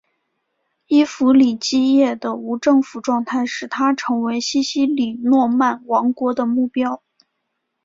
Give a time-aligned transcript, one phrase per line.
[0.87, 7.03] 伊弗里基叶的无政府状态使它成为西西里诺曼王国的目标。